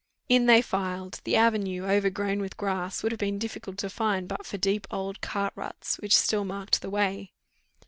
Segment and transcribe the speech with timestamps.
[0.27, 1.21] In they filed.
[1.25, 5.21] The avenue, overgrown with grass, would have been difficult to find, but for deep old
[5.21, 7.33] cart ruts which still marked the way.